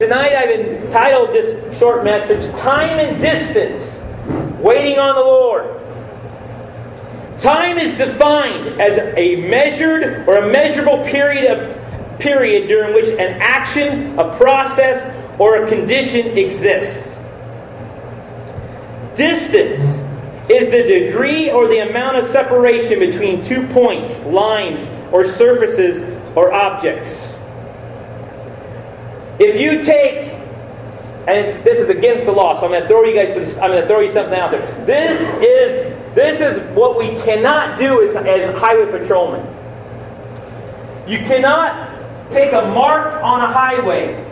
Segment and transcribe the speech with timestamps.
[0.00, 3.82] Tonight I've entitled this short message, Time and Distance
[4.60, 5.76] Waiting on the Lord.
[7.40, 13.40] Time is defined as a measured or a measurable period of period during which an
[13.40, 17.16] action, a process, or a condition exists.
[19.16, 19.98] Distance
[20.48, 26.04] is the degree or the amount of separation between two points, lines, or surfaces
[26.36, 27.34] or objects.
[29.38, 30.32] If you take,
[31.28, 33.62] and this is against the law, so I'm going to throw you guys some.
[33.62, 34.62] I'm going to throw you something out there.
[34.84, 39.46] This is this is what we cannot do as, as highway patrolmen.
[41.06, 44.24] You cannot take a mark on a highway.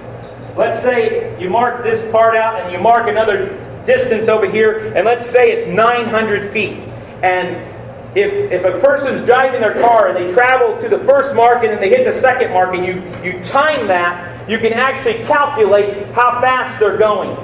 [0.57, 5.05] Let's say you mark this part out and you mark another distance over here, and
[5.05, 6.79] let's say it's 900 feet.
[7.23, 7.76] And
[8.17, 11.69] if, if a person's driving their car and they travel to the first mark and
[11.69, 16.07] then they hit the second mark and you, you time that, you can actually calculate
[16.15, 17.37] how fast they're going.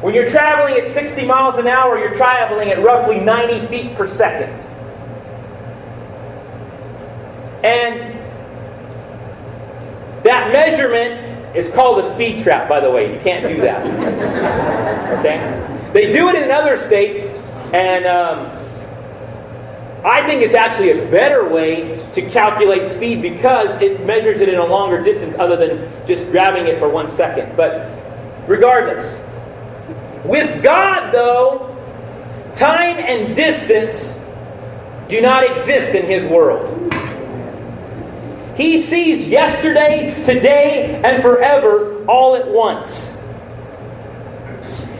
[0.00, 4.08] When you're traveling at 60 miles an hour, you're traveling at roughly 90 feet per
[4.08, 4.58] second.
[7.62, 8.18] And
[10.24, 13.14] that measurement is called a speed trap, by the way.
[13.14, 13.86] You can't do that.
[15.20, 15.90] okay?
[15.92, 17.26] They do it in other states,
[17.72, 18.59] and um,
[20.04, 24.58] I think it's actually a better way to calculate speed because it measures it in
[24.58, 27.54] a longer distance other than just grabbing it for one second.
[27.54, 27.90] But
[28.48, 29.20] regardless,
[30.24, 31.76] with God, though,
[32.54, 34.16] time and distance
[35.08, 36.76] do not exist in His world.
[38.56, 43.10] He sees yesterday, today, and forever all at once.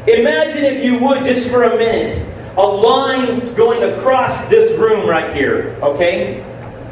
[0.07, 5.35] Imagine, if you would, just for a minute, a line going across this room right
[5.35, 6.45] here, okay?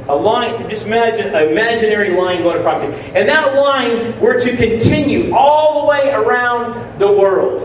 [0.08, 2.90] A line, just imagine an imaginary line going across it.
[3.14, 7.62] And that line were to continue all the way around the world.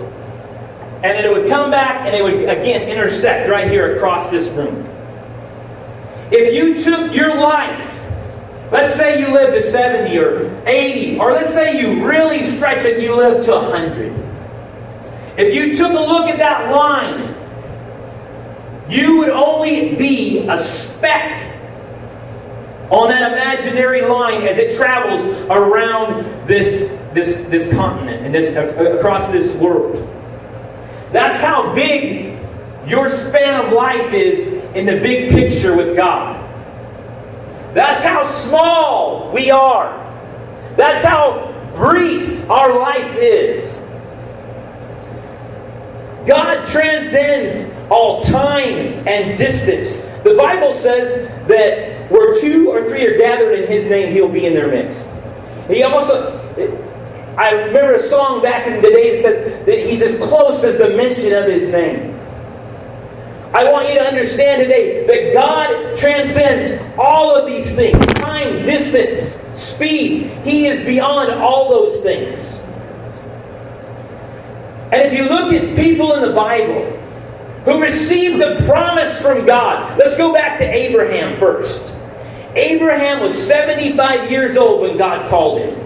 [1.04, 4.50] And then it would come back and it would again intersect right here across this
[4.50, 4.90] room.
[6.32, 7.90] If you took your life,
[8.72, 12.96] let's say you lived to 70 or 80, or let's say you really stretch it
[12.96, 14.12] and you live to 100.
[15.38, 17.33] If you took a look at that line
[18.90, 21.54] you would only be a speck
[22.90, 28.98] on that imaginary line as it travels around this, this, this continent and this, uh,
[28.98, 29.96] across this world.
[31.12, 32.40] That's how big
[32.86, 36.40] your span of life is in the big picture with God.
[37.74, 40.00] That's how small we are.
[40.76, 43.76] That's how brief our life is.
[46.28, 49.98] God transcends all time and distance.
[50.24, 54.46] The Bible says that where two or three are gathered in His name, He'll be
[54.46, 55.08] in their midst.
[55.68, 56.40] He also,
[57.38, 60.78] I remember a song back in the day that says that He's as close as
[60.78, 62.14] the mention of His name.
[63.54, 69.40] I want you to understand today that God transcends all of these things time, distance,
[69.54, 70.32] speed.
[70.44, 72.54] He is beyond all those things.
[74.92, 77.03] And if you look at people in the Bible
[77.66, 81.94] who received the promise from God, let's go back to Abraham first.
[82.56, 85.84] Abraham was 75 years old when God called him.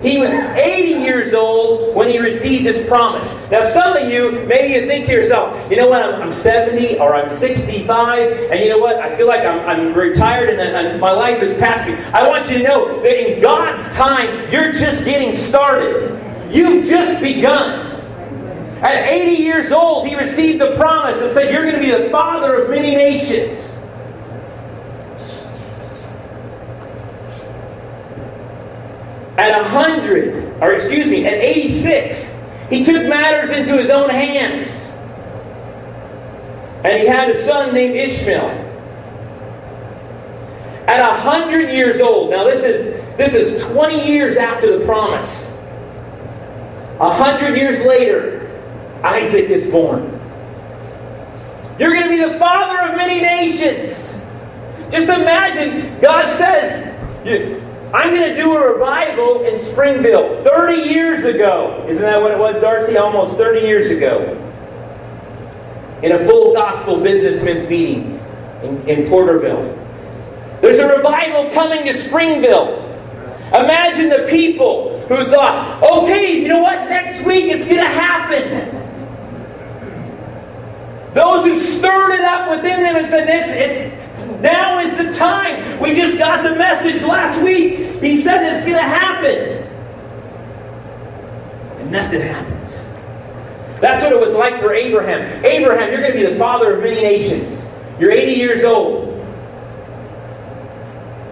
[0.00, 3.34] He was 80 years old when he received his promise.
[3.50, 7.00] Now, some of you, maybe you think to yourself, you know what, I'm, I'm 70
[7.00, 11.00] or I'm 65, and you know what, I feel like I'm, I'm retired and, and
[11.00, 11.94] my life is past me.
[12.12, 16.16] I want you to know that in God's time, you're just getting started.
[16.52, 17.97] You've just begun.
[18.82, 22.10] At 80 years old, he received the promise that said, You're going to be the
[22.10, 23.76] father of many nations.
[29.36, 32.36] At 100, or excuse me, at 86,
[32.70, 34.68] he took matters into his own hands.
[36.84, 38.66] And he had a son named Ishmael.
[40.86, 42.84] At 100 years old, now this is,
[43.16, 45.48] this is 20 years after the promise.
[47.00, 48.37] A hundred years later,
[49.02, 50.02] Isaac is born.
[51.78, 54.18] You're going to be the father of many nations.
[54.90, 56.86] Just imagine, God says,
[57.94, 61.86] I'm going to do a revival in Springville 30 years ago.
[61.88, 62.96] Isn't that what it was, Darcy?
[62.96, 64.34] Almost 30 years ago.
[66.02, 68.20] In a full gospel businessmen's meeting
[68.62, 69.74] in, in Porterville.
[70.60, 72.84] There's a revival coming to Springville.
[73.48, 76.88] Imagine the people who thought, okay, you know what?
[76.88, 78.77] Next week it's going to happen.
[81.18, 85.80] Those who stirred it up within them and said, this, it's, now is the time.
[85.80, 88.00] We just got the message last week.
[88.00, 89.66] He said it's going to happen.
[91.80, 92.76] and nothing happens.
[93.80, 95.44] That's what it was like for Abraham.
[95.44, 97.66] Abraham, you're going to be the father of many nations.
[97.98, 99.08] You're 80 years old.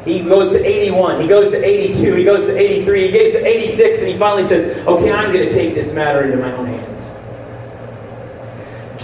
[0.04, 1.20] He goes to 81.
[1.20, 2.12] He goes to 82.
[2.12, 3.06] He goes to 83.
[3.06, 4.00] He goes to 86.
[4.00, 6.95] And he finally says, Okay, I'm going to take this matter into my own hands.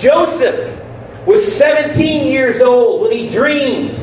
[0.02, 0.81] Joseph
[1.26, 3.96] was 17 years old when he dreamed.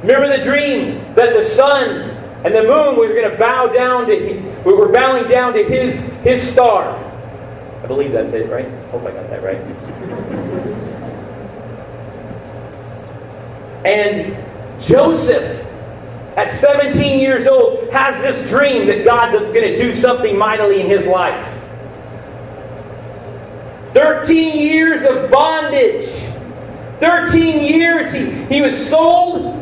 [0.00, 2.10] Remember the dream that the sun
[2.44, 4.64] and the moon were going to bow down to him.
[4.64, 6.96] We were bowing down to his, his star.
[7.82, 8.66] I believe that's it, right?
[8.90, 9.58] Hope I got that right.
[13.84, 15.62] and Joseph,
[16.38, 20.86] at 17 years old, has this dream that God's going to do something mightily in
[20.86, 21.53] his life.
[23.94, 26.06] 13 years of bondage.
[26.98, 29.54] 13 years he, he was sold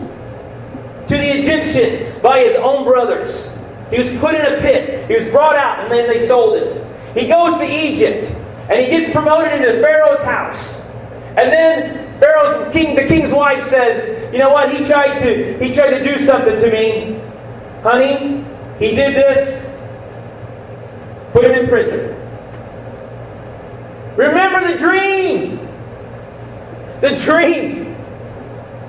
[1.07, 3.51] to the Egyptians by his own brothers.
[3.91, 5.07] He was put in a pit.
[5.09, 6.83] He was brought out, and then they sold him.
[7.13, 8.35] He goes to Egypt,
[8.71, 10.77] and he gets promoted into Pharaoh's house.
[11.37, 14.75] And then Pharaoh's king, the king's wife says, "You know what?
[14.75, 17.21] He tried to he tried to do something to me,
[17.83, 18.45] honey.
[18.79, 19.63] He did this.
[21.33, 22.12] Put him in prison."
[24.17, 25.57] Remember the dream.
[27.01, 27.97] The dream.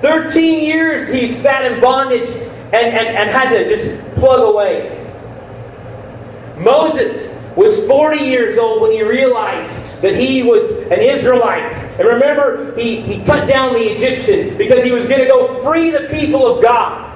[0.00, 5.00] 13 years he sat in bondage and, and, and had to just plug away.
[6.58, 9.70] Moses was 40 years old when he realized
[10.02, 11.72] that he was an Israelite.
[11.98, 15.90] And remember, he, he cut down the Egyptian because he was going to go free
[15.90, 17.12] the people of God.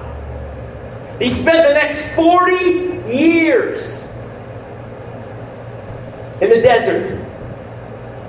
[1.20, 4.06] He spent the next 40 years
[6.40, 7.27] in the desert.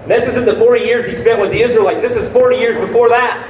[0.10, 2.02] This isn't the 40 years he spent with the Israelites.
[2.02, 3.48] This is 40 years before that.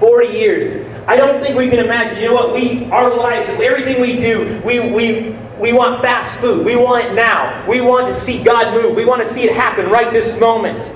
[0.00, 0.84] 40 years.
[1.06, 2.18] I don't think we can imagine.
[2.20, 2.52] You know what?
[2.52, 6.66] We, our lives, everything we do, we, we, we want fast food.
[6.66, 7.64] We want it now.
[7.68, 8.96] We want to see God move.
[8.96, 10.92] We want to see it happen right this moment.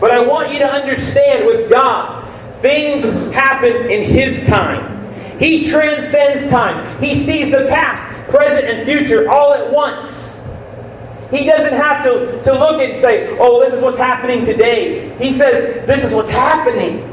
[0.00, 2.28] But I want you to understand with God,
[2.60, 5.08] things happen in His time.
[5.38, 7.02] He transcends time.
[7.02, 10.27] He sees the past, present, and future all at once.
[11.30, 15.16] He doesn't have to, to look and say, oh, this is what's happening today.
[15.18, 17.04] He says, this is what's happening.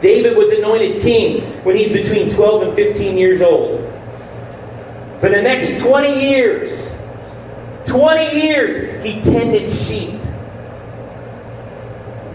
[0.00, 3.80] David was anointed king when he's between 12 and 15 years old.
[5.20, 6.90] For the next 20 years,
[7.86, 10.20] 20 years, he tended sheep.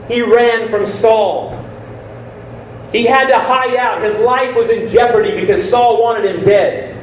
[0.10, 1.52] He ran from Saul.
[2.92, 4.02] He had to hide out.
[4.02, 6.94] His life was in jeopardy because Saul wanted him dead.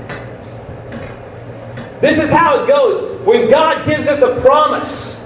[2.01, 3.21] This is how it goes.
[3.27, 5.21] When God gives us a promise,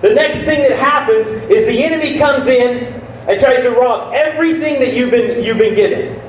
[0.00, 2.92] the next thing that happens is the enemy comes in
[3.28, 6.20] and tries to rob everything that you've been, you've been given.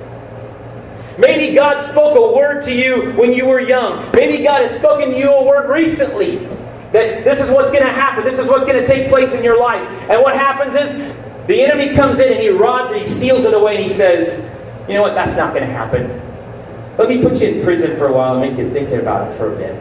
[1.17, 4.09] Maybe God spoke a word to you when you were young.
[4.13, 6.37] Maybe God has spoken to you a word recently
[6.91, 8.23] that this is what's going to happen.
[8.23, 9.81] This is what's going to take place in your life.
[10.09, 10.93] And what happens is
[11.47, 14.37] the enemy comes in and he robs it, he steals it away, and he says,
[14.87, 15.15] You know what?
[15.15, 16.21] That's not going to happen.
[16.97, 19.37] Let me put you in prison for a while and make you think about it
[19.37, 19.75] for a bit.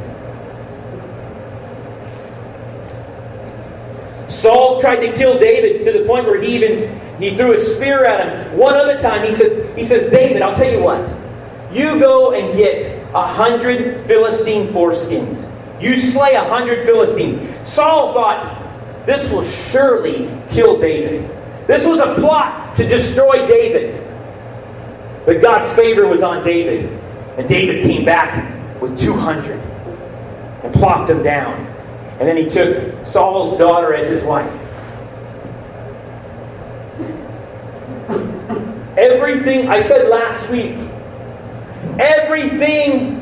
[4.30, 8.04] Saul tried to kill David to the point where he even he threw a spear
[8.04, 8.58] at him.
[8.58, 11.08] One other time he says, he says, David, I'll tell you what.
[11.72, 15.50] You go and get a hundred Philistine foreskins.
[15.80, 17.38] You slay a hundred Philistines.
[17.68, 21.30] Saul thought this will surely kill David.
[21.66, 24.00] This was a plot to destroy David.
[25.24, 27.00] But God's favor was on David.
[27.36, 29.60] And David came back with 200
[30.62, 31.52] and plopped them down.
[32.20, 34.52] And then he took Saul's daughter as his wife.
[38.96, 40.76] Everything, I said last week,
[41.98, 43.16] everything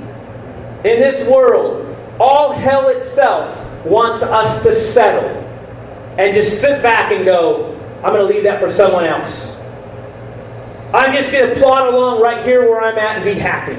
[0.85, 5.31] in this world, all hell itself, wants us to settle
[6.19, 9.57] and just sit back and go, I'm going to leave that for someone else.
[10.93, 13.79] I'm just going to plod along right here where I'm at and be happy.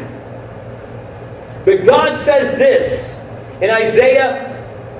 [1.66, 3.16] But God says this
[3.62, 4.50] in Isaiah,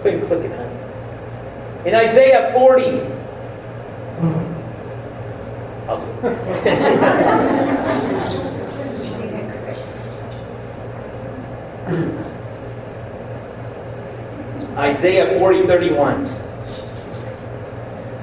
[0.02, 3.14] couldn't click it, In Isaiah 40.
[14.78, 16.24] Isaiah 40, 31.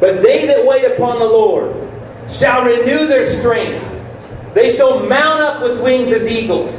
[0.00, 1.76] But they that wait upon the Lord
[2.30, 3.87] shall renew their strength.
[4.54, 6.70] They shall mount up with wings as eagles.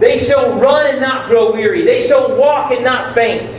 [0.00, 1.84] They shall run and not grow weary.
[1.84, 3.50] They shall walk and not faint.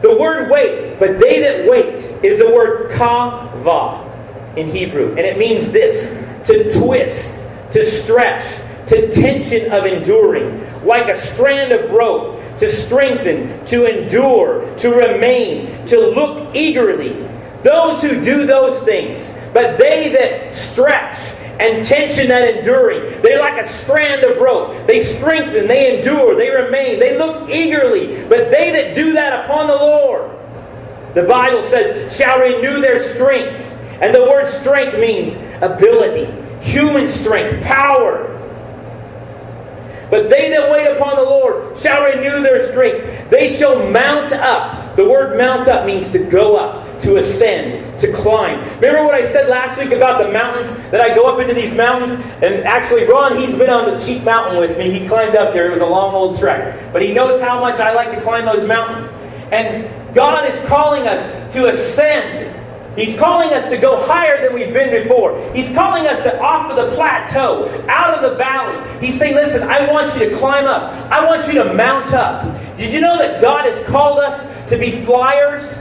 [0.00, 4.04] The word wait, but they that wait, is the word kava
[4.56, 5.08] in Hebrew.
[5.10, 6.08] And it means this
[6.46, 7.30] to twist,
[7.72, 8.44] to stretch,
[8.86, 15.84] to tension of enduring, like a strand of rope, to strengthen, to endure, to remain,
[15.86, 17.28] to look eagerly.
[17.64, 21.18] Those who do those things, but they that stretch
[21.60, 23.20] and tension that enduring.
[23.22, 24.86] They're like a strand of rope.
[24.86, 28.24] They strengthen, they endure, they remain, they look eagerly.
[28.28, 30.30] But they that do that upon the Lord,
[31.14, 33.60] the Bible says, shall renew their strength.
[34.00, 36.26] And the word strength means ability,
[36.62, 38.34] human strength, power.
[40.10, 43.30] But they that wait upon the Lord shall renew their strength.
[43.30, 44.96] They shall mount up.
[44.96, 48.60] The word mount up means to go up, to ascend, to climb.
[48.80, 50.68] Remember what I said last week about the mountains?
[50.90, 52.12] That I go up into these mountains?
[52.42, 54.90] And actually, Ron, he's been on the Cheat Mountain with me.
[54.90, 55.68] He climbed up there.
[55.68, 56.92] It was a long old trek.
[56.92, 59.10] But he knows how much I like to climb those mountains.
[59.52, 62.57] And God is calling us to ascend
[62.98, 65.40] He's calling us to go higher than we've been before.
[65.54, 68.88] He's calling us to off of the plateau, out of the valley.
[69.04, 70.92] He's saying, listen, I want you to climb up.
[71.12, 72.44] I want you to mount up.
[72.76, 74.40] Did you know that God has called us
[74.70, 75.78] to be flyers?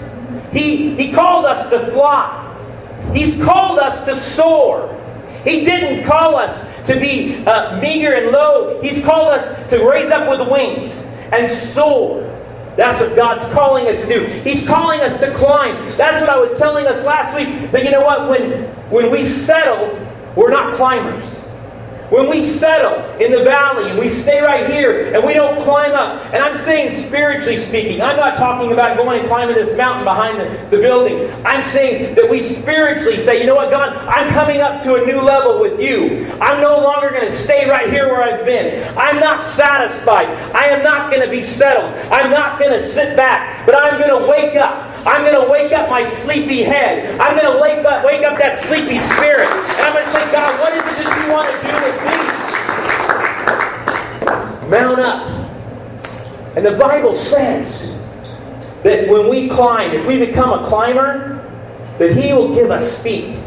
[0.51, 2.43] He, he called us to fly.
[3.13, 4.93] He's called us to soar.
[5.43, 8.81] He didn't call us to be uh, meager and low.
[8.81, 10.93] He's called us to raise up with wings
[11.31, 12.36] and soar.
[12.77, 14.25] That's what God's calling us to do.
[14.25, 15.73] He's calling us to climb.
[15.97, 17.71] That's what I was telling us last week.
[17.71, 18.29] That you know what?
[18.29, 19.87] When, when we settle,
[20.35, 21.36] we're not climbers.
[22.09, 25.91] When we settle in the valley and we stay right here and we don't climb
[25.91, 30.05] up, and I'm saying spiritually speaking, I'm not talking about going and climbing this mountain
[30.05, 31.29] behind the, the building.
[31.45, 35.05] I'm saying that we spiritually say, you know what, God, I'm coming up to a
[35.05, 36.31] new level with you.
[36.39, 38.87] I'm no longer going to stay right here where I've been.
[38.97, 40.27] I'm not satisfied.
[40.55, 41.93] I am not going to be settled.
[42.09, 44.95] I'm not going to sit back, but I'm going to wake up.
[45.05, 47.19] I'm going to wake up my sleepy head.
[47.19, 49.49] I'm going to wake up, wake up that sleepy spirit.
[49.49, 50.96] And I'm going to say, God, what is it
[51.29, 51.97] want to do with
[54.69, 55.25] Mount up.
[56.57, 57.89] And the Bible says
[58.83, 61.35] that when we climb, if we become a climber,
[61.99, 63.37] that He will give us feet.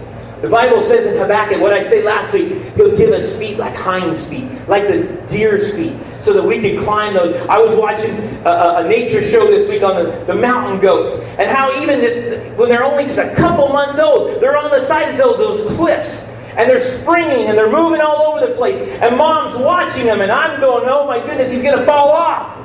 [0.40, 3.74] The Bible says in Habakkuk, what I said last week, He'll give us feet like
[3.74, 7.36] hinds feet, like the deer's feet, so that we can climb those.
[7.48, 8.12] I was watching
[8.46, 12.56] a, a, nature show this week on the, the mountain goats, and how even this,
[12.56, 16.24] when they're only just a couple months old, they're on the sides of those cliffs
[16.56, 18.78] and they're springing and they're moving all over the place.
[18.78, 22.56] And mom's watching them, and I'm going, oh my goodness, he's going to fall off.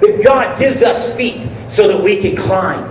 [0.00, 2.84] But God gives us feet so that we can climb.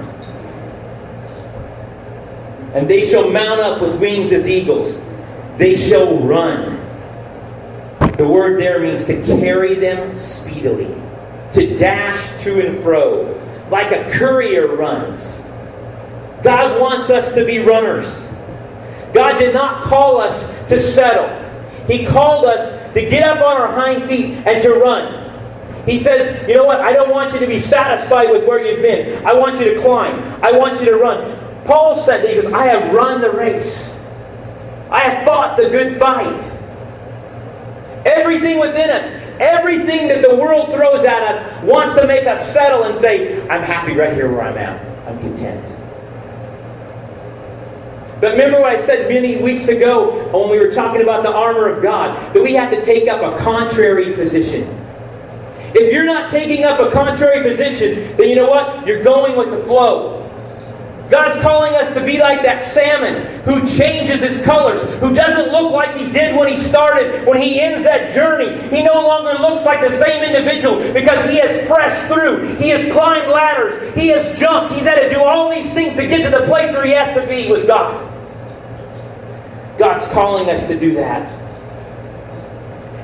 [2.73, 4.99] And they shall mount up with wings as eagles.
[5.57, 6.77] They shall run.
[8.17, 10.93] The word there means to carry them speedily,
[11.53, 13.23] to dash to and fro,
[13.71, 15.41] like a courier runs.
[16.43, 18.28] God wants us to be runners.
[19.13, 21.27] God did not call us to settle.
[21.87, 25.19] He called us to get up on our hind feet and to run.
[25.85, 26.81] He says, You know what?
[26.81, 29.25] I don't want you to be satisfied with where you've been.
[29.25, 30.19] I want you to climb.
[30.43, 31.65] I want you to run.
[31.65, 33.95] Paul said that he goes, I have run the race.
[34.91, 36.41] I have fought the good fight.
[38.05, 39.05] Everything within us,
[39.39, 43.61] everything that the world throws at us, wants to make us settle and say, I'm
[43.61, 45.07] happy right here where I'm at.
[45.07, 45.78] I'm content.
[48.21, 51.67] But remember what I said many weeks ago when we were talking about the armor
[51.67, 54.63] of God that we have to take up a contrary position.
[55.73, 58.85] If you're not taking up a contrary position, then you know what?
[58.87, 60.19] You're going with the flow.
[61.09, 65.71] God's calling us to be like that salmon who changes his colors, who doesn't look
[65.71, 68.61] like he did when he started, when he ends that journey.
[68.69, 72.55] He no longer looks like the same individual because he has pressed through.
[72.57, 73.95] He has climbed ladders.
[73.95, 74.73] He has jumped.
[74.73, 77.15] He's had to do all these things to get to the place where he has
[77.19, 78.08] to be with God.
[79.79, 81.31] God's calling us to do that.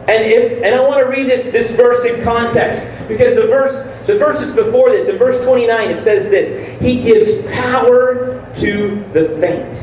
[0.07, 3.73] And if and I want to read this, this verse in context because the verse
[4.05, 9.29] the verses before this in verse 29 it says this he gives power to the
[9.39, 9.77] faint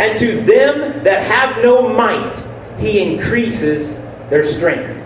[0.00, 2.34] and to them that have no might
[2.78, 3.94] he increases
[4.30, 4.96] their strength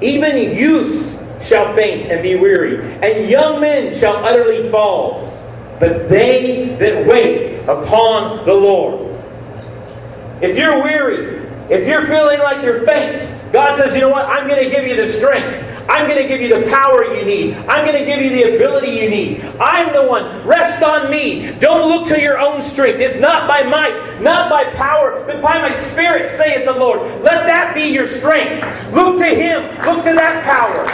[0.00, 5.24] even youths shall faint and be weary and young men shall utterly fall
[5.80, 9.03] but they that wait upon the Lord
[10.44, 14.26] if you're weary, if you're feeling like you're faint, God says, you know what?
[14.26, 15.70] I'm going to give you the strength.
[15.88, 17.54] I'm going to give you the power you need.
[17.54, 19.44] I'm going to give you the ability you need.
[19.60, 20.46] I'm the one.
[20.46, 21.52] Rest on me.
[21.60, 23.00] Don't look to your own strength.
[23.00, 27.00] It's not by might, not by power, but by my spirit, saith the Lord.
[27.22, 28.66] Let that be your strength.
[28.92, 29.62] Look to Him.
[29.86, 30.84] Look to that power.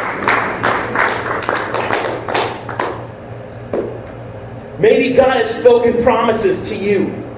[4.78, 7.29] Maybe God has spoken promises to you.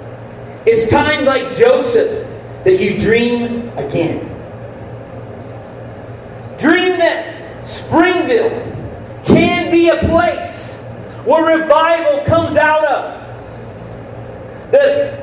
[0.64, 2.28] It's time, like Joseph,
[2.64, 4.28] that you dream again.
[6.56, 8.50] Dream that Springville
[9.24, 10.76] can be a place
[11.24, 13.20] where revival comes out of.
[14.70, 15.22] That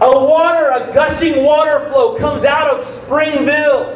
[0.00, 3.94] a water, a gushing water flow comes out of Springville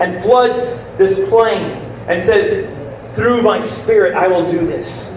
[0.00, 0.58] and floods
[0.96, 1.62] this plain
[2.08, 2.66] and says,
[3.14, 5.12] Through my spirit, I will do this.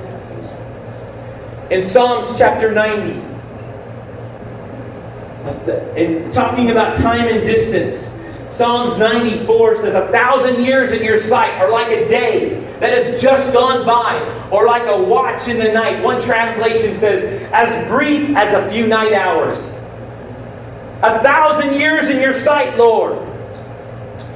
[1.74, 3.14] In Psalms chapter 90,
[6.00, 8.12] in talking about time and distance,
[8.56, 13.20] Psalms 94 says, A thousand years in your sight are like a day that has
[13.20, 16.04] just gone by, or like a watch in the night.
[16.04, 19.74] One translation says, As brief as a few night hours.
[21.02, 23.18] A thousand years in your sight, Lord.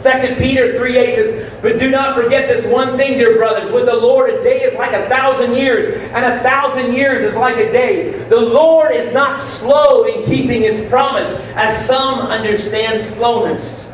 [0.02, 3.72] 2 Peter 3 8 says, But do not forget this one thing, dear brothers.
[3.72, 7.36] With the Lord, a day is like a thousand years, and a thousand years is
[7.36, 8.12] like a day.
[8.30, 13.90] The Lord is not slow in keeping his promise, as some understand slowness.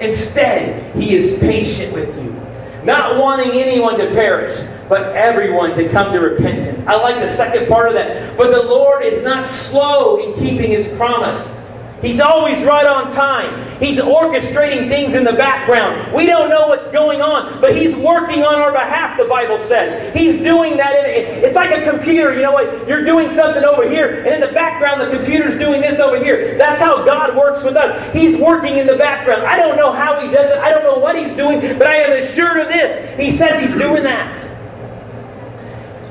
[0.00, 2.30] Instead, he is patient with you,
[2.84, 4.56] not wanting anyone to perish,
[4.88, 6.86] but everyone to come to repentance.
[6.86, 8.36] I like the second part of that.
[8.36, 11.48] But the Lord is not slow in keeping his promise.
[12.00, 13.66] He's always right on time.
[13.80, 16.12] He's orchestrating things in the background.
[16.12, 20.14] We don't know what's going on, but He's working on our behalf, the Bible says.
[20.14, 20.94] He's doing that.
[20.94, 22.34] In, it's like a computer.
[22.34, 22.86] You know what?
[22.86, 26.56] You're doing something over here, and in the background, the computer's doing this over here.
[26.56, 28.14] That's how God works with us.
[28.14, 29.42] He's working in the background.
[29.44, 31.96] I don't know how He does it, I don't know what He's doing, but I
[31.96, 33.18] am assured of this.
[33.18, 34.38] He says He's doing that.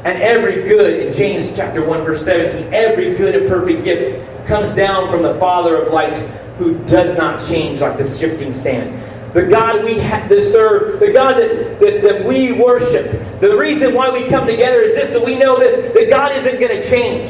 [0.06, 4.74] And every good, in James chapter 1, verse 17, every good and perfect gift comes
[4.74, 6.20] down from the Father of lights
[6.58, 9.04] who does not change like the shifting sand.
[9.34, 13.40] The God we ha- serve, the God that, that, that we worship.
[13.40, 16.60] The reason why we come together is this that we know this that God isn't
[16.60, 17.30] going to change.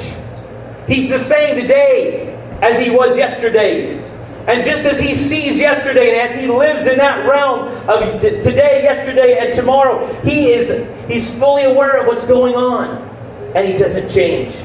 [0.87, 4.03] He's the same today as He was yesterday.
[4.47, 8.29] And just as he sees yesterday and as he lives in that realm of t-
[8.39, 13.05] today, yesterday, and tomorrow, he is he's fully aware of what's going on.
[13.55, 14.55] And he doesn't change.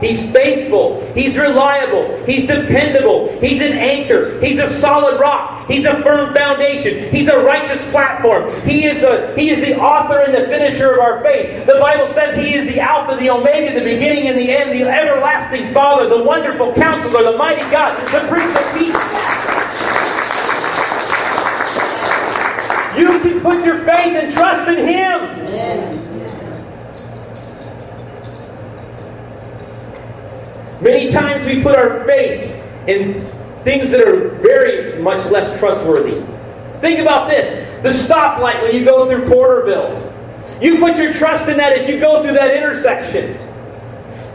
[0.00, 1.00] He's faithful.
[1.14, 2.24] He's reliable.
[2.26, 3.28] He's dependable.
[3.40, 4.40] He's an anchor.
[4.40, 5.68] He's a solid rock.
[5.68, 7.12] He's a firm foundation.
[7.12, 8.50] He's a righteous platform.
[8.62, 11.66] He is the, he is the author and the finisher of our faith.
[11.66, 14.82] The Bible says He is the Alpha, the Omega, the beginning and the end, the
[14.82, 19.44] everlasting Father, the wonderful counselor, the mighty God, the Prince of Peace.
[22.96, 25.43] You can put your faith and trust in Him.
[30.84, 32.42] Many times we put our faith
[32.86, 33.26] in
[33.64, 36.22] things that are very much less trustworthy.
[36.82, 37.48] Think about this
[37.82, 40.12] the stoplight when you go through Porterville.
[40.60, 43.32] You put your trust in that as you go through that intersection.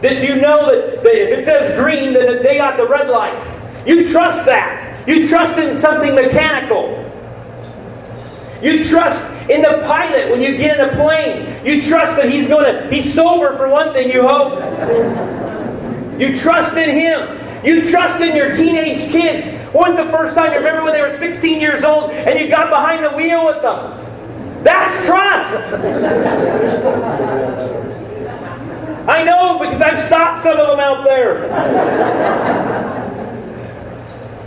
[0.02, 3.44] That you know that, that if it says green, then they got the red light.
[3.86, 5.08] You trust that.
[5.08, 6.96] You trust in something mechanical.
[8.60, 11.64] You trust in the pilot when you get in a plane.
[11.64, 14.58] You trust that he's going to be sober for one thing, you hope.
[16.20, 17.64] You trust in Him.
[17.64, 19.46] You trust in your teenage kids.
[19.74, 22.68] When's the first time you remember when they were 16 years old and you got
[22.68, 24.62] behind the wheel with them?
[24.62, 25.72] That's trust.
[29.08, 31.48] I know because I've stopped some of them out there.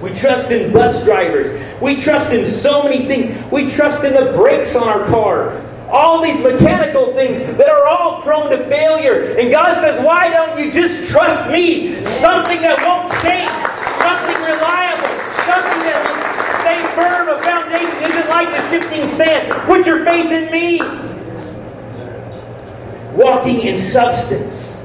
[0.02, 1.82] We trust in bus drivers.
[1.82, 3.52] We trust in so many things.
[3.52, 8.20] We trust in the brakes on our car all these mechanical things that are all
[8.24, 9.38] prone to failure.
[9.38, 12.04] And God says, Why don't you just trust me?
[12.04, 13.54] Something that won't change,
[14.02, 15.14] something reliable,
[15.46, 16.24] something that will
[16.66, 17.30] stay firm.
[17.30, 19.54] A foundation isn't like the shifting sand.
[19.68, 20.80] Put your faith in me.
[23.16, 24.80] Walking in substance.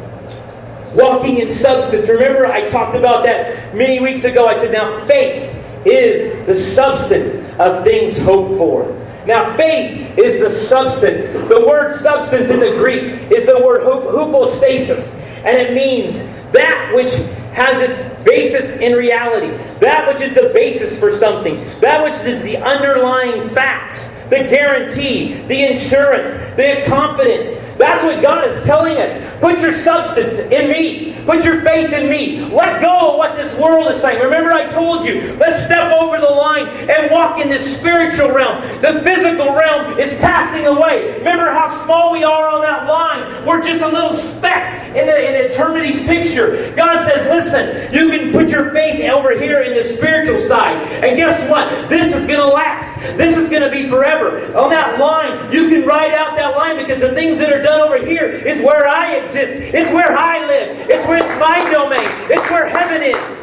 [0.93, 2.07] Walking in substance.
[2.09, 4.47] Remember, I talked about that many weeks ago.
[4.47, 5.55] I said, Now, faith
[5.87, 8.95] is the substance of things hoped for.
[9.29, 11.21] Now, faith is the substance.
[11.51, 15.13] The word substance in the Greek is the word hypostasis,
[15.45, 17.13] and it means that which
[17.53, 19.49] has its basis in reality,
[19.81, 25.35] that which is the basis for something, that which is the underlying facts, the guarantee,
[25.43, 27.49] the insurance, the confidence.
[27.79, 29.41] That's what God is telling us.
[29.41, 31.15] Put your substance in me.
[31.25, 32.41] Put your faith in me.
[32.41, 34.23] Let go of what this world is saying.
[34.23, 38.61] Remember, I told you, let's step over the line and walk in this spiritual realm.
[38.81, 41.19] The physical realm is passing away.
[41.19, 43.45] Remember how small we are on that line.
[43.47, 46.73] We're just a little speck in, the, in eternity's picture.
[46.75, 50.83] God says, listen, you can put your faith over here in the spiritual side.
[51.05, 51.89] And guess what?
[51.89, 52.99] This is going to last.
[53.17, 54.39] This is going to be forever.
[54.57, 57.81] On that line, you can write out that line because the things that are done
[57.81, 59.75] over here is where I exist.
[59.75, 60.89] It's where I live.
[60.89, 62.09] It's where it's my domain.
[62.31, 63.39] It's where heaven is.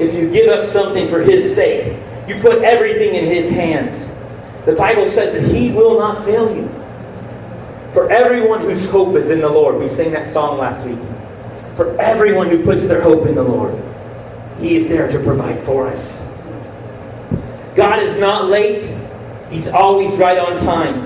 [0.00, 1.96] If you give up something for His sake,
[2.28, 4.08] you put everything in His hands.
[4.66, 6.68] The Bible says that He will not fail you.
[7.92, 10.98] For everyone whose hope is in the Lord, we sang that song last week.
[11.76, 13.80] For everyone who puts their hope in the Lord,
[14.58, 16.20] He is there to provide for us.
[17.76, 18.82] God is not late,
[19.54, 21.00] He's always right on time.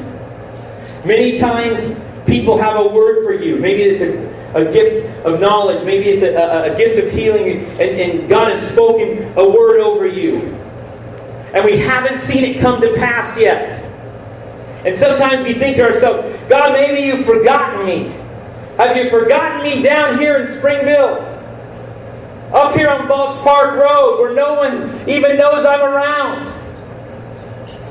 [1.06, 3.56] Many times, people have a word for you.
[3.56, 7.66] Maybe it's a, a gift of knowledge, maybe it's a, a, a gift of healing,
[7.72, 10.38] and, and God has spoken a word over you.
[11.52, 13.84] And we haven't seen it come to pass yet.
[14.86, 18.04] And sometimes we think to ourselves, God, maybe you've forgotten me.
[18.78, 21.18] Have you forgotten me down here in Springville?
[22.54, 26.57] Up here on Balch Park Road where no one even knows I'm around?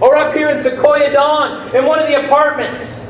[0.02, 3.04] Or up here in Sequoia Dawn in one of the apartments?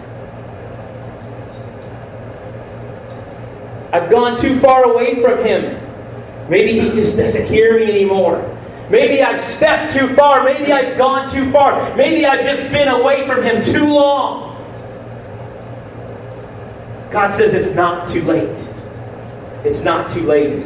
[3.91, 5.83] I've gone too far away from him.
[6.49, 8.53] Maybe he just doesn't hear me anymore.
[8.89, 10.43] Maybe I've stepped too far.
[10.43, 11.95] Maybe I've gone too far.
[11.95, 14.55] Maybe I've just been away from Him too long.
[17.11, 18.57] God says it's not too late.
[19.65, 20.65] It's not too late.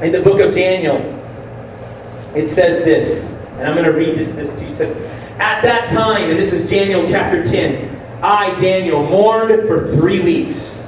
[0.00, 1.21] In the book of Daniel,
[2.34, 3.24] it says this,
[3.58, 4.68] and I'm going to read this, this to you.
[4.68, 4.96] It says,
[5.38, 10.78] At that time, and this is Daniel chapter 10, I, Daniel, mourned for three weeks.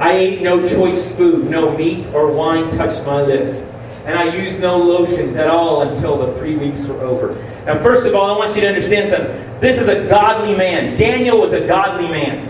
[0.00, 3.58] I ate no choice food, no meat or wine touched my lips.
[4.06, 7.34] And I used no lotions at all until the three weeks were over.
[7.66, 9.60] Now, first of all, I want you to understand something.
[9.60, 10.96] This is a godly man.
[10.96, 12.48] Daniel was a godly man.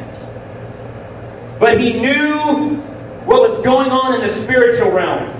[1.59, 2.77] But he knew
[3.25, 5.40] what was going on in the spiritual realm.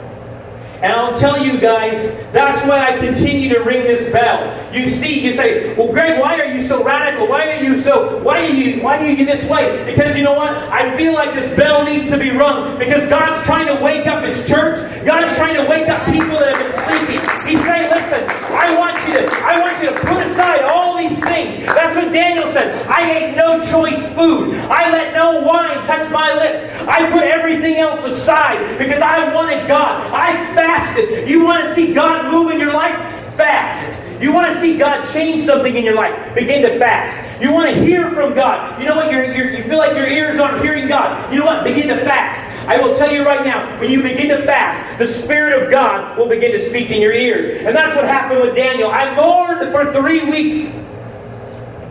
[0.83, 1.95] And I'll tell you guys,
[2.33, 4.49] that's why I continue to ring this bell.
[4.73, 7.29] You see, you say, well, Greg, why are you so radical?
[7.29, 9.85] Why are you so, why are you, why are you this way?
[9.85, 10.55] Because you know what?
[10.55, 14.25] I feel like this bell needs to be rung because God's trying to wake up
[14.25, 14.79] His church.
[15.05, 17.40] God's trying to wake up people that have been sleeping.
[17.51, 18.23] He's saying, listen,
[18.55, 21.67] I want you to, I want you to put aside all these things.
[21.67, 22.87] That's what Daniel said.
[22.87, 24.55] I ate no choice food.
[24.71, 26.65] I let no wine touch my lips.
[26.87, 30.01] I put everything else aside because I wanted God.
[30.13, 31.29] I fasted.
[31.29, 32.95] You want to see God move in your life?
[33.35, 34.00] Fast.
[34.21, 36.35] You want to see God change something in your life?
[36.35, 37.43] Begin to fast.
[37.43, 38.81] You want to hear from God?
[38.81, 39.11] You know what?
[39.11, 41.33] You're, you're, you feel like your ears aren't hearing God.
[41.33, 41.65] You know what?
[41.65, 42.39] Begin to fast.
[42.69, 46.19] I will tell you right now, when you begin to fast, the Spirit of God
[46.19, 47.65] will begin to speak in your ears.
[47.67, 48.91] And that's what happened with Daniel.
[48.91, 50.71] I mourned for three weeks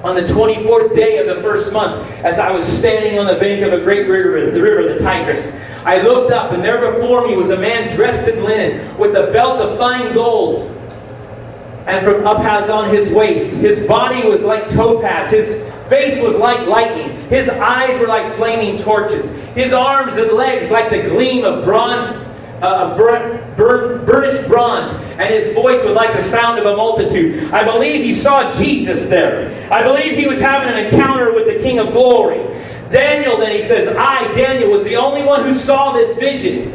[0.04, 3.63] on the 24th day of the first month, as I was standing on the bank
[3.63, 5.52] of a great river, the river, the Tigris,
[5.84, 9.32] I looked up, and there before me was a man dressed in linen, with a
[9.32, 10.76] belt of fine gold,
[11.86, 13.48] and from Uphaz on his waist.
[13.56, 15.32] His body was like topaz.
[15.32, 15.56] His
[15.89, 17.15] face was like lightning.
[17.30, 19.28] His eyes were like flaming torches.
[19.56, 22.08] His arms and legs like the gleam of bronze
[22.62, 27.52] uh, burn, burn, burnished bronze, and his voice was like the sound of a multitude.
[27.54, 29.72] I believe he saw Jesus there.
[29.72, 32.39] I believe he was having an encounter with the King of Glory.
[32.89, 36.74] Daniel, then he says, I, Daniel, was the only one who saw this vision.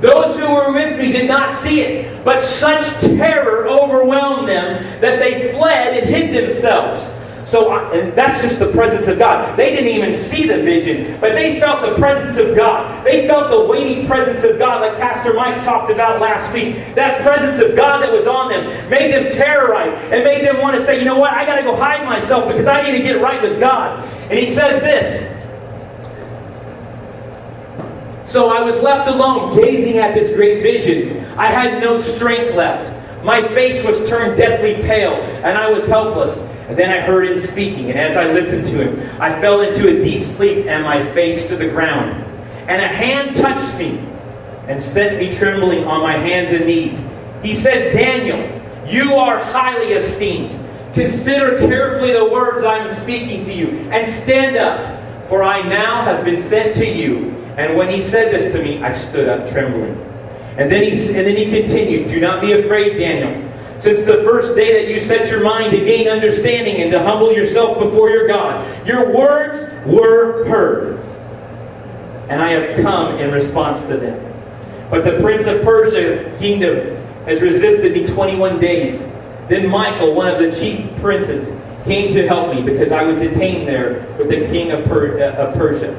[0.00, 5.18] Those who were with me did not see it, but such terror overwhelmed them that
[5.18, 7.10] they fled and hid themselves.
[7.46, 9.56] So and that's just the presence of God.
[9.56, 13.06] They didn't even see the vision, but they felt the presence of God.
[13.06, 16.74] They felt the weighty presence of God, like Pastor Mike talked about last week.
[16.96, 20.76] That presence of God that was on them made them terrorized and made them want
[20.76, 23.04] to say, you know what, I got to go hide myself because I need to
[23.04, 24.04] get right with God.
[24.28, 25.35] And he says this.
[28.36, 31.24] So I was left alone, gazing at this great vision.
[31.38, 32.92] I had no strength left.
[33.24, 36.36] My face was turned deathly pale, and I was helpless.
[36.68, 39.88] And then I heard him speaking, and as I listened to him, I fell into
[39.88, 42.24] a deep sleep and my face to the ground.
[42.68, 44.06] And a hand touched me
[44.68, 47.00] and sent me trembling on my hands and knees.
[47.42, 48.36] He said, Daniel,
[48.86, 50.62] you are highly esteemed.
[50.92, 56.02] Consider carefully the words I am speaking to you, and stand up, for I now
[56.02, 57.32] have been sent to you.
[57.56, 59.94] And when he said this to me, I stood up trembling.
[60.58, 63.42] And then he, and then he continued, Do not be afraid, Daniel.
[63.78, 67.32] Since the first day that you set your mind to gain understanding and to humble
[67.32, 70.98] yourself before your God, your words were heard.
[72.30, 74.22] And I have come in response to them.
[74.90, 78.98] But the prince of Persia kingdom has resisted me 21 days.
[79.48, 81.52] Then Michael, one of the chief princes,
[81.84, 85.34] came to help me because I was detained there with the king of, per- uh,
[85.34, 85.94] of Persia.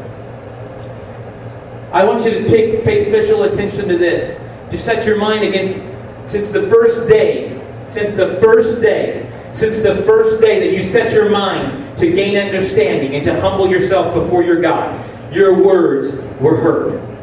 [1.91, 4.39] I want you to pay, pay special attention to this.
[4.71, 5.79] To set your mind against,
[6.25, 11.13] since the first day, since the first day, since the first day that you set
[11.13, 16.57] your mind to gain understanding and to humble yourself before your God, your words were
[16.57, 17.16] heard.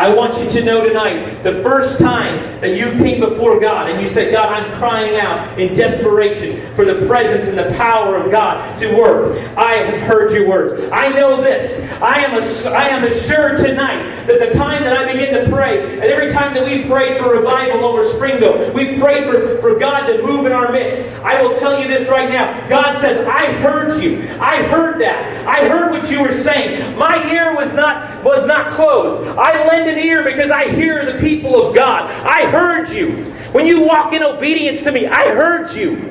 [0.00, 4.00] I want you to know tonight the first time that you came before God and
[4.00, 8.30] you said, God, I'm crying out in desperation for the presence and the power of
[8.30, 9.36] God to work.
[9.58, 10.90] I have heard your words.
[10.90, 11.78] I know this.
[12.00, 15.82] I am, a, I am assured tonight that the time that I begin to pray,
[15.82, 20.06] and every time that we prayed for revival over Springville, we prayed for, for God
[20.06, 20.98] to move in our midst.
[21.22, 22.66] I will tell you this right now.
[22.68, 24.20] God says, I heard you.
[24.40, 25.46] I heard that.
[25.46, 26.96] I heard what you were saying.
[26.96, 29.36] My ear was not, was not closed.
[29.36, 32.10] I lend an ear because I hear the people of God.
[32.10, 33.24] I heard you.
[33.52, 36.08] When you walk in obedience to me, I heard you.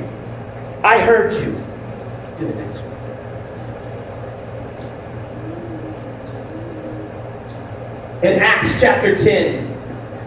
[0.84, 1.56] I heard you.
[8.22, 9.70] In Acts chapter 10,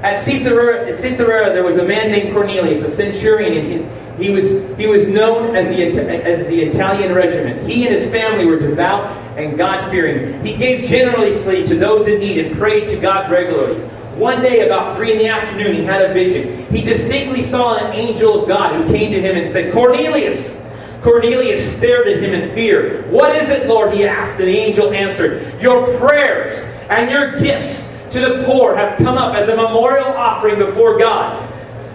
[0.02, 4.44] at Caesarea, Caesarea there was a man named Cornelius, a centurion, and he, he was,
[4.78, 7.68] he was known as the, as the Italian regiment.
[7.68, 10.44] He and his family were devout and God fearing.
[10.44, 13.80] He gave generously to those in need and prayed to God regularly.
[14.16, 16.70] One day, about three in the afternoon, he had a vision.
[16.70, 20.60] He distinctly saw an angel of God who came to him and said, Cornelius!
[21.00, 23.02] Cornelius stared at him in fear.
[23.08, 23.92] What is it, Lord?
[23.92, 24.38] he asked.
[24.38, 26.54] And the angel answered, Your prayers
[26.90, 31.51] and your gifts to the poor have come up as a memorial offering before God.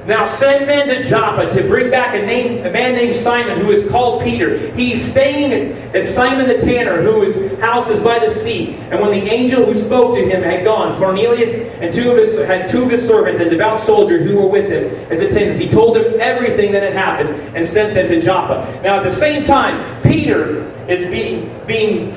[0.07, 3.71] Now send men to Joppa to bring back a, name, a man named Simon who
[3.71, 4.57] is called Peter.
[4.71, 8.75] He's staying at Simon the tanner, whose house is by the sea.
[8.89, 12.37] And when the angel who spoke to him had gone, Cornelius and two of his
[12.47, 15.59] had two of his servants and devout soldiers who were with him as attendants.
[15.59, 18.79] He told them everything that had happened and sent them to Joppa.
[18.83, 22.15] Now at the same time, Peter is being being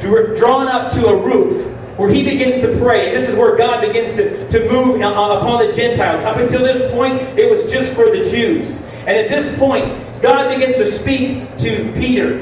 [0.00, 1.67] drawn up to a roof
[1.98, 3.12] where he begins to pray.
[3.12, 6.20] This is where God begins to, to move upon the Gentiles.
[6.20, 8.80] Up until this point, it was just for the Jews.
[9.00, 12.38] And at this point, God begins to speak to Peter.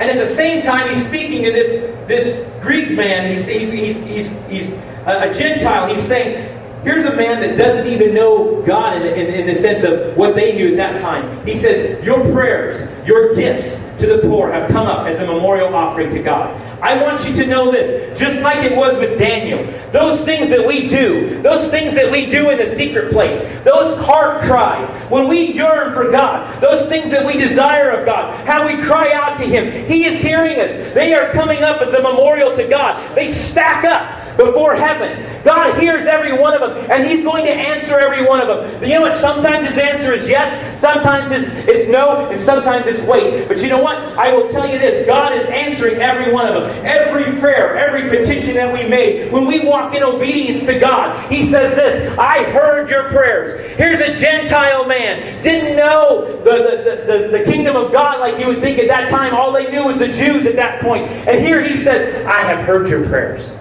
[0.00, 3.30] And at the same time, he's speaking to this, this Greek man.
[3.30, 4.68] He's, he's, he's, he's, he's
[5.06, 5.94] a, a Gentile.
[5.94, 6.48] He's saying,
[6.82, 10.34] Here's a man that doesn't even know God in, in, in, the sense of what
[10.34, 11.46] they knew at that time.
[11.46, 15.72] He says, Your prayers, your gifts to the poor have come up as a memorial
[15.74, 16.60] offering to God.
[16.82, 19.64] I want you to know this, just like it was with Daniel.
[19.92, 23.96] Those things that we do, those things that we do in the secret place, those
[24.04, 28.66] heart cries, when we yearn for God, those things that we desire of God, how
[28.66, 30.92] we cry out to Him, He is hearing us.
[30.94, 33.14] They are coming up as a memorial to God.
[33.14, 35.42] They stack up before heaven.
[35.44, 38.82] God hears every one of them, and He's going to answer every one of them.
[38.82, 39.20] You know what?
[39.20, 43.48] Sometimes His answer is yes, sometimes it's, it's no, and sometimes it's wait.
[43.48, 43.96] But you know what?
[43.96, 46.86] I will tell you this God is answering every one of them.
[46.86, 51.50] Every prayer, every petition that we made, when we walk in obedience to God, He
[51.50, 53.76] says this I heard your prayers.
[53.76, 58.46] Here's a Gentile man, didn't know the, the, the, the kingdom of God like you
[58.46, 59.34] would think at that time.
[59.34, 61.08] All they knew was the Jews at that point.
[61.08, 63.54] And here He says, I have heard your prayers.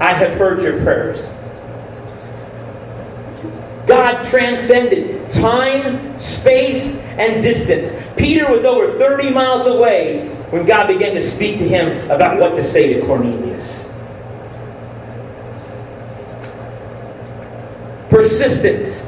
[0.00, 1.28] I have heard your prayers.
[3.86, 7.92] God transcended time, space, and distance.
[8.16, 12.54] Peter was over 30 miles away when God began to speak to him about what
[12.54, 13.88] to say to Cornelius.
[18.08, 19.04] Persistence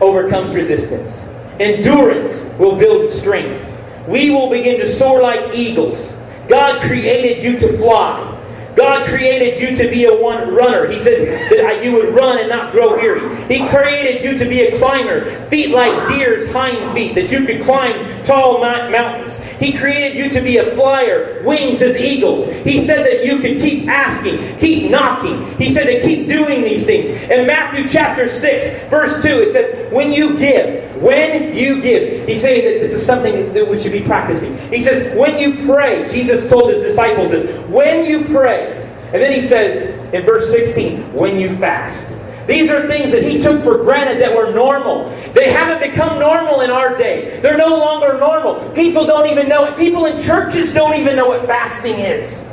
[0.00, 1.24] overcomes resistance.
[1.60, 3.64] Endurance will build strength.
[4.08, 6.12] We will begin to soar like eagles.
[6.48, 8.33] God created you to fly.
[8.74, 10.90] God created you to be a one runner.
[10.90, 13.34] He said that you would run and not grow weary.
[13.46, 17.62] He created you to be a climber, feet like deer's hind feet, that you could
[17.62, 19.36] climb tall mountains.
[19.58, 22.52] He created you to be a flyer, wings as eagles.
[22.64, 25.56] He said that you could keep asking, keep knocking.
[25.58, 27.06] He said to keep doing these things.
[27.30, 32.26] In Matthew chapter 6, verse 2, it says, When you give, when you give.
[32.26, 34.56] He's saying that this is something that we should be practicing.
[34.70, 39.38] He says, When you pray, Jesus told his disciples this, when you pray, and then
[39.38, 39.82] he says
[40.14, 42.08] in verse 16, when you fast.
[42.46, 45.10] These are things that he took for granted that were normal.
[45.34, 47.38] They haven't become normal in our day.
[47.40, 48.70] They're no longer normal.
[48.70, 49.76] People don't even know it.
[49.76, 52.44] People in churches don't even know what fasting is.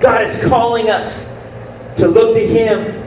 [0.00, 1.24] God is calling us
[1.98, 3.04] to look to Him,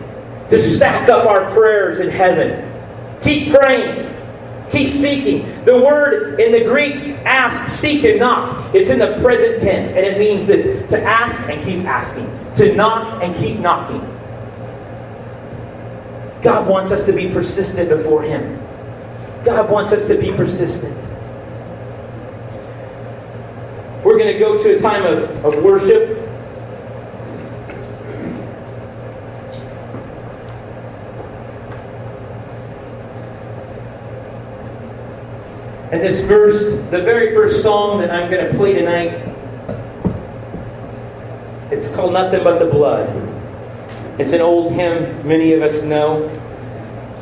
[0.50, 2.71] to stack up our prayers in heaven.
[3.24, 4.18] Keep praying.
[4.72, 5.66] Keep seeking.
[5.66, 8.74] The word in the Greek, ask, seek, and knock.
[8.74, 12.74] It's in the present tense, and it means this to ask and keep asking, to
[12.76, 14.00] knock and keep knocking.
[16.42, 18.58] God wants us to be persistent before Him.
[19.44, 20.98] God wants us to be persistent.
[24.04, 26.21] We're going to go to a time of, of worship.
[35.92, 39.28] And this verse, the very first song that I'm going to play tonight,
[41.70, 43.10] it's called Nothing But the Blood.
[44.18, 46.30] It's an old hymn many of us know.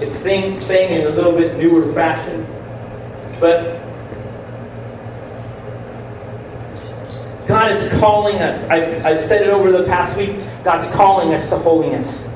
[0.02, 2.46] It's sing, sang in a little bit newer fashion.
[3.40, 3.82] But
[7.48, 8.66] God is calling us.
[8.66, 10.38] I've, I've said it over the past weeks.
[10.64, 12.28] God's calling us to holiness.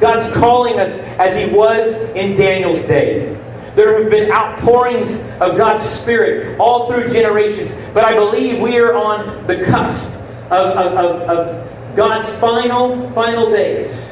[0.00, 3.36] God's calling us as He was in Daniel's day.
[3.74, 7.72] There have been outpourings of God's Spirit all through generations.
[7.94, 10.06] But I believe we are on the cusp
[10.50, 14.10] of, of, of, of God's final, final days.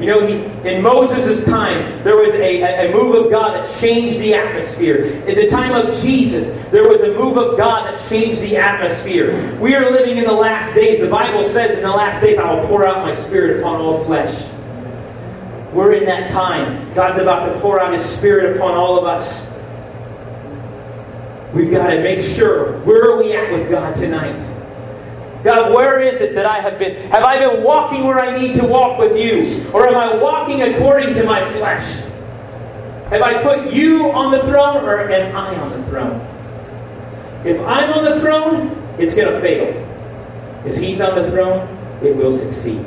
[0.00, 0.34] You know, he,
[0.68, 5.22] in Moses' time, there was a, a move of God that changed the atmosphere.
[5.28, 9.56] At the time of Jesus, there was a move of God that changed the atmosphere.
[9.60, 11.00] We are living in the last days.
[11.00, 14.04] The Bible says, in the last days, I will pour out my spirit upon all
[14.04, 14.51] flesh.
[15.72, 16.92] We're in that time.
[16.94, 19.46] God's about to pour out his spirit upon all of us.
[21.54, 24.38] We've got to make sure where are we at with God tonight?
[25.42, 26.96] God, where is it that I have been?
[27.10, 29.68] Have I been walking where I need to walk with you?
[29.72, 31.84] Or am I walking according to my flesh?
[33.10, 36.20] Have I put you on the throne or am I on the throne?
[37.44, 39.68] If I'm on the throne, it's going to fail.
[40.64, 41.66] If he's on the throne,
[42.02, 42.84] it will succeed.